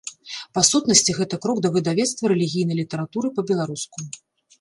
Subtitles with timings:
[0.57, 3.97] Па сутнасці, гэта крок да выдавецтва рэлігійнай літаратуры па-беларуску.